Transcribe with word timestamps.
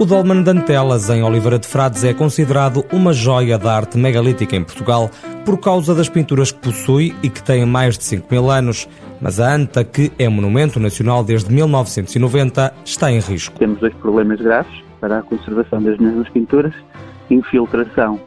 O 0.00 0.06
Dolmen 0.06 0.44
de 0.44 0.50
Antelas, 0.50 1.10
em 1.10 1.24
Oliveira 1.24 1.58
de 1.58 1.66
Frades, 1.66 2.04
é 2.04 2.14
considerado 2.14 2.84
uma 2.92 3.12
joia 3.12 3.58
da 3.58 3.74
arte 3.74 3.98
megalítica 3.98 4.54
em 4.54 4.62
Portugal 4.62 5.10
por 5.44 5.58
causa 5.58 5.92
das 5.92 6.08
pinturas 6.08 6.52
que 6.52 6.60
possui 6.60 7.16
e 7.20 7.28
que 7.28 7.42
tem 7.42 7.66
mais 7.66 7.98
de 7.98 8.04
5 8.04 8.28
mil 8.30 8.48
anos. 8.48 8.88
Mas 9.20 9.40
a 9.40 9.52
Anta, 9.52 9.82
que 9.82 10.12
é 10.16 10.28
monumento 10.28 10.78
nacional 10.78 11.24
desde 11.24 11.52
1990, 11.52 12.72
está 12.84 13.10
em 13.10 13.18
risco. 13.18 13.58
Temos 13.58 13.80
dois 13.80 13.92
problemas 13.94 14.40
graves 14.40 14.72
para 15.00 15.18
a 15.18 15.22
conservação 15.22 15.82
das 15.82 15.98
mesmas 15.98 16.28
pinturas. 16.28 16.74
Infiltração. 17.28 18.20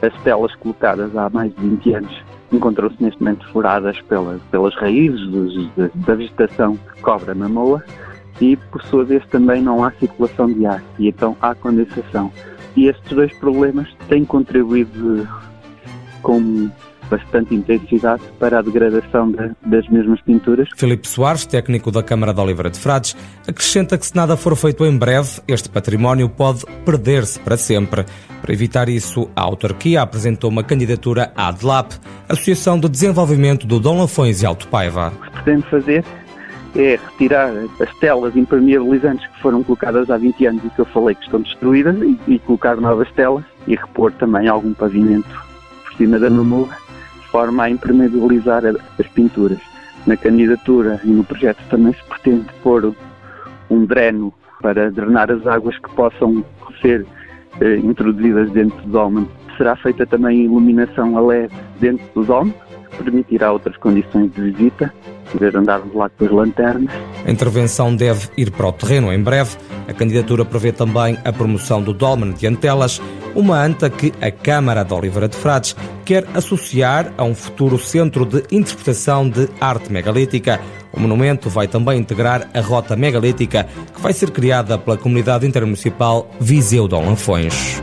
As 0.00 0.14
telas 0.22 0.54
colocadas 0.54 1.16
há 1.16 1.28
mais 1.28 1.52
de 1.52 1.62
20 1.62 1.94
anos 1.94 2.24
encontram-se 2.52 3.02
neste 3.02 3.20
momento 3.20 3.44
furadas 3.48 4.00
pelas, 4.02 4.40
pelas 4.52 4.72
raízes 4.76 5.26
dos, 5.30 5.68
da 5.74 6.14
vegetação 6.14 6.76
que 6.76 7.02
cobre 7.02 7.32
a 7.32 7.34
mamoa 7.34 7.82
e, 8.40 8.56
por 8.56 8.82
sua 8.84 9.04
vez, 9.04 9.24
também 9.26 9.62
não 9.62 9.82
há 9.84 9.90
circulação 9.92 10.46
de 10.46 10.66
ar 10.66 10.82
e 10.98 11.08
então 11.08 11.36
há 11.40 11.54
condensação. 11.54 12.30
E 12.76 12.88
estes 12.88 13.12
dois 13.12 13.32
problemas 13.38 13.88
têm 14.08 14.24
contribuído 14.24 15.26
com 16.22 16.70
bastante 17.08 17.54
intensidade 17.54 18.22
para 18.38 18.58
a 18.58 18.62
degradação 18.62 19.30
de, 19.30 19.52
das 19.64 19.88
mesmas 19.88 20.20
pinturas. 20.22 20.68
Filipe 20.76 21.06
Soares, 21.08 21.46
técnico 21.46 21.90
da 21.90 22.02
Câmara 22.02 22.34
de 22.34 22.40
Oliveira 22.40 22.70
de 22.70 22.78
Frades, 22.78 23.16
acrescenta 23.46 23.96
que 23.96 24.06
se 24.06 24.14
nada 24.14 24.36
for 24.36 24.56
feito 24.56 24.84
em 24.84 24.96
breve, 24.96 25.40
este 25.46 25.68
património 25.68 26.28
pode 26.28 26.64
perder-se 26.84 27.38
para 27.38 27.56
sempre. 27.56 28.04
Para 28.42 28.52
evitar 28.52 28.88
isso, 28.88 29.30
a 29.34 29.42
autarquia 29.42 30.02
apresentou 30.02 30.50
uma 30.50 30.62
candidatura 30.62 31.32
à 31.34 31.48
ADLAP, 31.48 31.92
Associação 32.28 32.78
de 32.78 32.88
Desenvolvimento 32.88 33.66
do 33.66 33.80
Dom 33.80 34.00
Lafões 34.00 34.42
e 34.42 34.46
Alto 34.46 34.68
Paiva. 34.68 35.12
O 35.16 35.20
que 35.20 35.30
pretende 35.30 35.70
fazer 35.70 36.04
é 36.76 36.96
retirar 36.96 37.50
as 37.80 37.94
telas 37.98 38.36
impermeabilizantes 38.36 39.26
que 39.26 39.40
foram 39.40 39.62
colocadas 39.62 40.10
há 40.10 40.18
20 40.18 40.46
anos 40.46 40.64
e 40.64 40.70
que 40.70 40.78
eu 40.78 40.84
falei 40.84 41.14
que 41.14 41.24
estão 41.24 41.40
destruídas 41.40 41.96
e, 42.02 42.18
e 42.28 42.38
colocar 42.40 42.76
novas 42.76 43.10
telas 43.12 43.44
e 43.66 43.74
repor 43.74 44.12
também 44.12 44.46
algum 44.46 44.74
pavimento 44.74 45.28
por 45.84 45.94
cima 45.96 46.18
da 46.18 46.28
mamurra 46.28 46.76
de 47.20 47.28
forma 47.28 47.64
a 47.64 47.70
impermeabilizar 47.70 48.62
as 48.66 49.06
pinturas. 49.08 49.58
Na 50.06 50.16
candidatura 50.16 51.00
e 51.02 51.08
no 51.08 51.24
projeto 51.24 51.62
também 51.70 51.92
se 51.94 52.02
pretende 52.04 52.46
pôr 52.62 52.94
um 53.70 53.84
dreno 53.84 54.32
para 54.60 54.90
drenar 54.90 55.30
as 55.30 55.46
águas 55.46 55.76
que 55.78 55.90
possam 55.90 56.44
ser 56.80 57.06
eh, 57.60 57.76
introduzidas 57.78 58.50
dentro 58.50 58.80
do 58.82 58.88
domo. 58.90 59.28
Será 59.56 59.74
feita 59.76 60.06
também 60.06 60.44
iluminação 60.44 61.16
a 61.16 61.20
LED 61.20 61.52
dentro 61.80 62.06
do 62.14 62.24
domo, 62.24 62.54
que 62.90 63.02
permitirá 63.02 63.52
outras 63.52 63.76
condições 63.78 64.32
de 64.32 64.52
visita 64.52 64.92
poder 65.32 65.56
andarmos 65.56 65.94
lá 65.94 66.08
com 66.08 66.24
as 66.24 66.30
lanternas. 66.30 66.90
A 67.24 67.30
intervenção 67.30 67.94
deve 67.94 68.28
ir 68.36 68.50
para 68.50 68.68
o 68.68 68.72
terreno 68.72 69.12
em 69.12 69.22
breve. 69.22 69.56
A 69.88 69.92
candidatura 69.92 70.44
prevê 70.44 70.72
também 70.72 71.16
a 71.24 71.32
promoção 71.32 71.82
do 71.82 71.92
Dolmen 71.92 72.32
de 72.32 72.46
Antelas, 72.46 73.00
uma 73.34 73.62
anta 73.62 73.88
que 73.90 74.12
a 74.20 74.30
Câmara 74.30 74.84
de 74.84 74.94
Oliveira 74.94 75.28
de 75.28 75.36
Frades 75.36 75.76
quer 76.04 76.26
associar 76.34 77.12
a 77.16 77.24
um 77.24 77.34
futuro 77.34 77.78
centro 77.78 78.24
de 78.24 78.42
interpretação 78.50 79.28
de 79.28 79.48
arte 79.60 79.92
megalítica. 79.92 80.60
O 80.92 81.00
monumento 81.00 81.50
vai 81.50 81.68
também 81.68 81.98
integrar 81.98 82.48
a 82.54 82.60
rota 82.60 82.96
megalítica 82.96 83.66
que 83.94 84.00
vai 84.00 84.12
ser 84.12 84.30
criada 84.30 84.78
pela 84.78 84.96
comunidade 84.96 85.46
intermunicipal 85.46 86.30
Viseu 86.40 86.88
Dom 86.88 87.06
Lanfões. 87.06 87.82